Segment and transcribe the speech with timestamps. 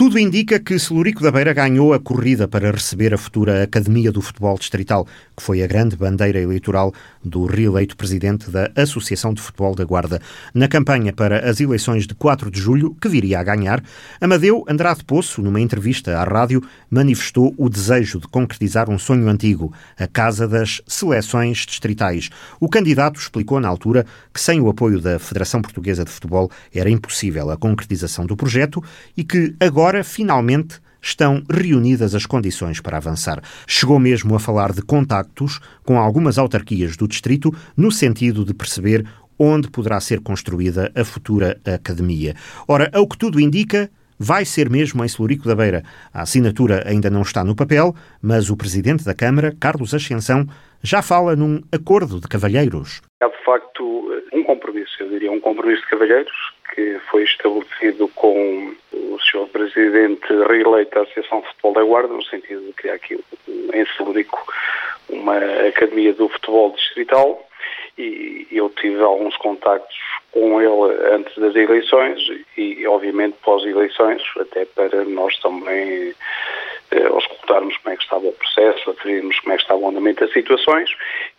[0.00, 4.22] Tudo indica que Celurico da Beira ganhou a corrida para receber a futura Academia do
[4.22, 9.74] Futebol Distrital, que foi a grande bandeira eleitoral do reeleito presidente da Associação de Futebol
[9.74, 10.18] da Guarda.
[10.54, 13.84] Na campanha para as eleições de 4 de julho, que viria a ganhar,
[14.18, 19.70] Amadeu Andrade Poço, numa entrevista à rádio, manifestou o desejo de concretizar um sonho antigo,
[19.98, 22.30] a Casa das Seleções Distritais.
[22.58, 26.88] O candidato explicou na altura que sem o apoio da Federação Portuguesa de Futebol era
[26.88, 28.82] impossível a concretização do projeto
[29.14, 33.42] e que agora Agora, finalmente, estão reunidas as condições para avançar.
[33.66, 39.04] Chegou mesmo a falar de contactos com algumas autarquias do distrito no sentido de perceber
[39.36, 42.36] onde poderá ser construída a futura academia.
[42.68, 43.90] Ora, ao que tudo indica,
[44.20, 45.82] vai ser mesmo em Celurico da Beira.
[46.12, 50.46] A assinatura ainda não está no papel, mas o presidente da Câmara, Carlos Ascensão,
[50.82, 53.00] já fala num acordo de cavalheiros.
[53.22, 53.80] Há de facto
[54.32, 59.48] um compromisso, eu diria um compromisso de cavalheiros, que foi estabelecido com o Sr.
[59.50, 63.18] Presidente reeleito da Associação de Futebol da Guarda, no sentido de criar aqui
[63.48, 64.38] em Celurico
[65.08, 67.49] uma Academia do Futebol Distrital
[68.00, 69.96] e eu tive alguns contactos
[70.32, 72.20] com ele antes das eleições
[72.56, 76.14] e, obviamente, pós-eleições, até para nós também
[76.92, 80.24] eh, auscultarmos como é que estava o processo, aferirmos como é que estava o andamento
[80.24, 80.90] das situações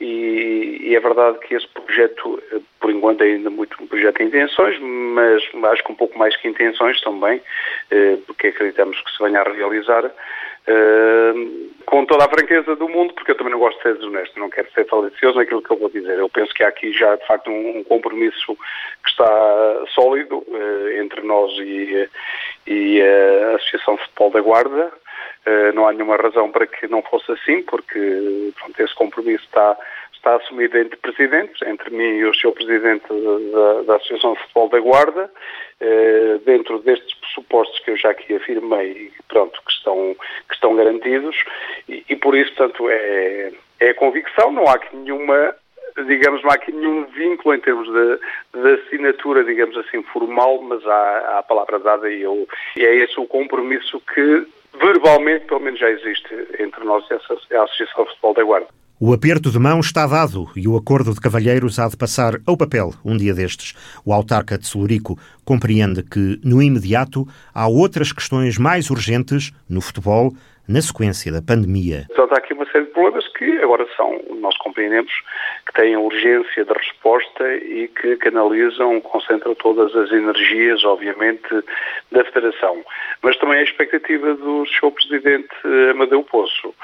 [0.00, 4.18] e, e, é verdade que esse projeto, eh, por enquanto, é ainda muito um projeto
[4.18, 7.40] de intenções, mas acho que um pouco mais que intenções também,
[7.90, 10.10] eh, porque acreditamos que se venha a realizar.
[11.86, 14.50] Com toda a franqueza do mundo, porque eu também não gosto de ser desonesto, não
[14.50, 16.18] quero ser falicioso naquilo que eu vou dizer.
[16.18, 18.56] Eu penso que há aqui já, de facto, um, um compromisso
[19.02, 20.44] que está sólido
[20.98, 22.08] entre nós e,
[22.66, 24.92] e a Associação de Futebol da Guarda,
[25.46, 29.76] eh, não há nenhuma razão para que não fosse assim, porque pronto, esse compromisso está,
[30.20, 32.52] está assumido entre presidentes, entre mim e o Sr.
[32.52, 35.30] Presidente da, da, Associação de Futebol da Guarda,
[35.80, 40.14] eh, dentro destes pressupostos que eu já aqui afirmei, pronto, que estão,
[40.46, 41.36] que estão garantidos,
[41.88, 45.56] e, e por isso, portanto, é, é convicção, não há aqui nenhuma
[46.06, 50.86] digamos, não há aqui nenhum vínculo em termos de, de assinatura, digamos assim, formal, mas
[50.86, 54.46] há, há a palavra dada e, eu, e é esse o compromisso que
[54.78, 58.68] verbalmente, pelo menos, já existe entre nós e a Associação de Futebol da Guarda.
[59.02, 62.54] O aperto de mão está dado e o acordo de cavalheiros há de passar ao
[62.54, 63.72] papel um dia destes.
[64.04, 70.34] O autarca de Celurico compreende que, no imediato, há outras questões mais urgentes no futebol
[70.68, 72.06] na sequência da pandemia.
[72.10, 75.12] Então, há aqui uma série de problemas que agora são, nós compreendemos,
[75.66, 81.48] que têm urgência de resposta e que canalizam, concentram todas as energias, obviamente,
[82.12, 82.84] da Federação.
[83.22, 84.92] Mas também a expectativa do Sr.
[84.92, 85.48] Presidente
[85.90, 86.74] Amadeu Poço,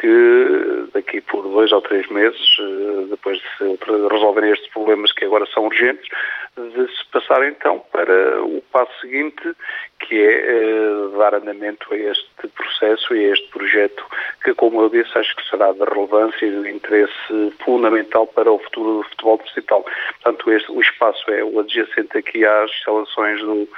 [0.00, 0.61] que
[0.92, 3.78] daqui por dois ou três meses, eh, depois de se
[4.10, 6.08] resolverem estes problemas que agora são urgentes,
[6.56, 9.56] de se passar então para o passo seguinte,
[10.00, 14.04] que é eh, dar andamento a este processo e a este projeto,
[14.44, 18.58] que, como eu disse, acho que será de relevância e de interesse fundamental para o
[18.58, 19.84] futuro do futebol distrital.
[20.22, 23.68] Portanto, este, o espaço é o adjacente aqui às instalações do,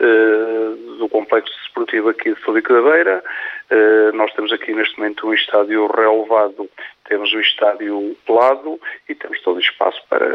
[0.00, 3.24] uh, do complexo desportivo aqui de Felipe da Beira.
[3.70, 6.68] Uh, nós temos aqui neste momento um estádio relevado,
[7.08, 10.26] temos o estádio pelado e temos todo o espaço para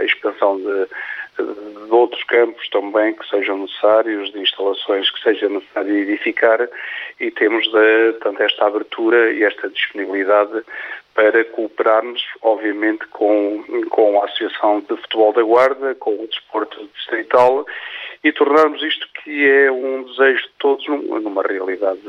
[0.00, 0.86] a expansão de
[1.36, 6.68] de outros campos também que sejam necessários, de instalações que seja necessário edificar.
[7.20, 10.62] E temos de, tanto esta abertura e esta disponibilidade
[11.14, 17.64] para cooperarmos, obviamente, com, com a Associação de Futebol da Guarda, com o Desporto Distrital
[18.24, 22.00] e tornarmos isto que é um desejo de todos numa realidade,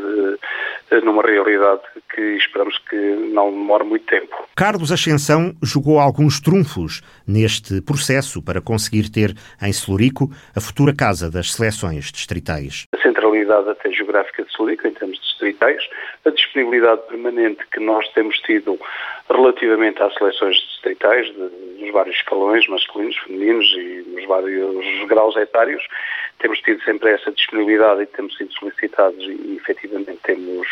[1.04, 1.82] numa realidade
[2.14, 2.96] que esperamos que
[3.34, 4.48] não demore muito tempo.
[4.56, 11.30] Carlos Ascensão jogou alguns trunfos neste processo para conseguir ter em Celurico a futura casa
[11.30, 12.86] das seleções distritais.
[12.94, 15.88] A centralidade até geográfica de Celurico, em termos distritais,
[16.26, 18.80] a disponibilidade permanente que nós temos tido
[19.30, 25.84] relativamente às seleções distritais, de, nos vários escalões, masculinos, femininos e nos vários graus etários,
[26.40, 30.68] temos tido sempre essa disponibilidade e temos sido solicitados e, e efetivamente temos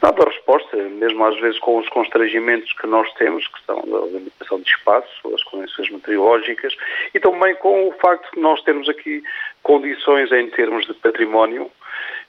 [0.00, 4.06] dado a resposta, mesmo às vezes com os constrangimentos que nós temos, que são a
[4.06, 6.76] limitação de espaço, as condições meteorológicas
[7.14, 9.22] e também com o facto de nós termos aqui
[9.62, 11.70] condições em termos de património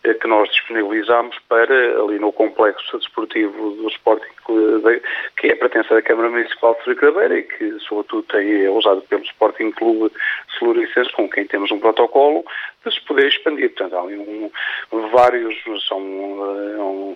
[0.04, 4.26] que nós disponibilizamos para ali no complexo desportivo do Sporting,
[5.38, 9.72] que é pertença da Câmara Municipal de Fricadeira e que, sobretudo, é usado pelo Sporting
[9.72, 10.12] Clube
[10.58, 12.46] Celuricense, com quem temos um protocolo,
[12.86, 13.70] de se poder expandir.
[13.74, 14.50] Portanto, há ali um,
[15.10, 15.56] vários,
[15.88, 17.07] são um,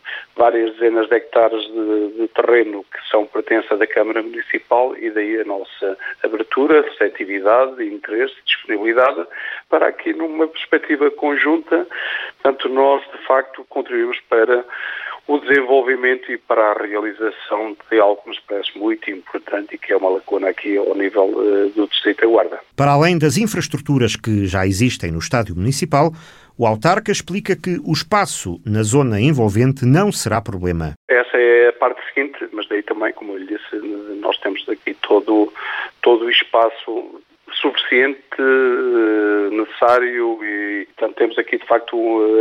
[0.42, 5.40] várias dezenas de hectares de, de terreno que são pertença da Câmara Municipal e daí
[5.40, 9.24] a nossa abertura, receptividade, interesse, disponibilidade
[9.70, 11.86] para aqui numa perspectiva conjunta,
[12.42, 14.66] tanto nós de facto contribuímos para
[15.32, 19.94] o desenvolvimento e para a realização de algo que nos parece muito importante e que
[19.94, 22.60] é uma lacuna aqui ao nível uh, do Distrito da Guarda.
[22.76, 26.12] Para além das infraestruturas que já existem no Estádio Municipal,
[26.58, 30.96] o autarca explica que o espaço na zona envolvente não será problema.
[31.10, 33.76] Essa é a parte seguinte, mas daí também, como eu lhe disse,
[34.20, 35.54] nós temos aqui todo,
[36.02, 37.22] todo o espaço
[37.54, 41.96] suficiente, eh, necessário e, portanto, temos aqui, de facto,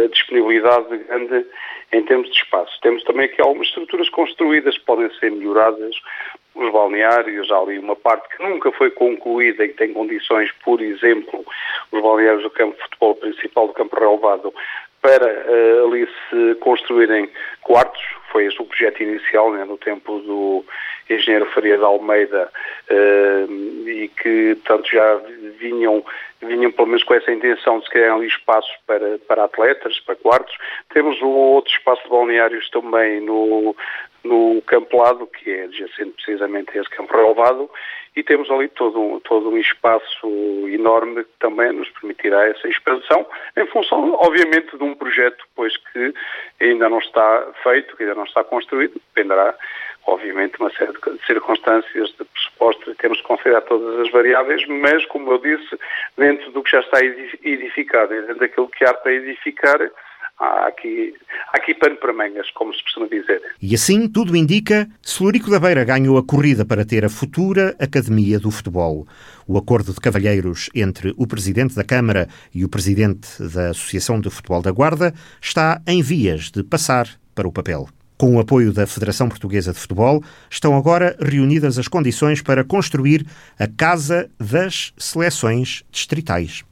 [0.04, 1.46] a disponibilidade grande
[1.92, 2.78] em termos de espaço.
[2.82, 5.94] Temos também aqui algumas estruturas construídas que podem ser melhoradas,
[6.54, 10.80] os balneários, há ali uma parte que nunca foi concluída e que tem condições, por
[10.80, 11.44] exemplo,
[11.92, 14.52] os balneários do campo de futebol principal do campo relevado,
[15.00, 17.30] para uh, ali se construírem
[17.62, 20.64] quartos, foi esse o projeto inicial, né, no tempo do
[21.08, 22.50] engenheiro Faria de Almeida,
[22.90, 25.20] e que, portanto, já
[25.58, 26.04] vinham,
[26.42, 30.16] vinham pelo menos com essa intenção de se criar ali espaços para, para atletas, para
[30.16, 30.56] quartos.
[30.92, 33.76] Temos um outro espaço de balneários também no,
[34.24, 37.70] no Campo Lado, que é adjacente precisamente a esse campo relevado,
[38.16, 40.26] e temos ali todo um, todo um espaço
[40.68, 43.24] enorme que também nos permitirá essa expansão,
[43.56, 46.12] em função, obviamente, de um projeto pois, que
[46.60, 49.54] ainda não está feito, que ainda não está construído, dependerá,
[50.06, 55.32] obviamente, uma série de circunstâncias, de pressupostos, temos que considerar todas as variáveis, mas, como
[55.32, 55.78] eu disse,
[56.16, 59.78] dentro do que já está edificado dentro daquilo que há para edificar,
[60.38, 61.14] há aqui,
[61.52, 63.42] há aqui pano para mangas, como se costuma dizer.
[63.60, 68.38] E assim, tudo indica, Celurico da Beira ganhou a corrida para ter a futura Academia
[68.38, 69.06] do Futebol.
[69.46, 74.30] O acordo de cavalheiros entre o Presidente da Câmara e o Presidente da Associação de
[74.30, 77.88] Futebol da Guarda está em vias de passar para o papel.
[78.20, 83.26] Com o apoio da Federação Portuguesa de Futebol, estão agora reunidas as condições para construir
[83.58, 86.62] a Casa das Seleções Distritais.